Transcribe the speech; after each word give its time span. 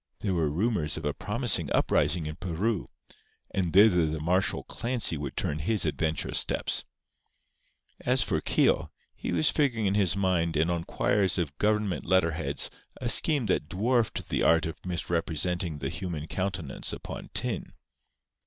There 0.21 0.33
were 0.33 0.49
rumours 0.49 0.97
of 0.97 1.05
a 1.05 1.13
promising 1.13 1.71
uprising 1.73 2.25
in 2.25 2.35
Peru; 2.37 2.87
and 3.51 3.71
thither 3.71 4.07
the 4.07 4.19
martial 4.19 4.63
Clancy 4.63 5.15
would 5.15 5.37
turn 5.37 5.59
his 5.59 5.85
adventurous 5.85 6.39
steps. 6.39 6.85
As 7.99 8.23
for 8.23 8.41
Keogh, 8.41 8.89
he 9.13 9.31
was 9.31 9.51
figuring 9.51 9.85
in 9.85 9.93
his 9.93 10.15
mind 10.17 10.57
and 10.57 10.71
on 10.71 10.85
quires 10.85 11.37
of 11.37 11.55
Government 11.59 12.03
letter 12.03 12.31
heads 12.31 12.71
a 12.99 13.09
scheme 13.09 13.45
that 13.45 13.69
dwarfed 13.69 14.29
the 14.29 14.41
art 14.41 14.65
of 14.65 14.83
misrepresenting 14.83 15.77
the 15.77 15.89
human 15.89 16.25
countenance 16.25 16.91
upon 16.91 17.29
tin. 17.35 17.73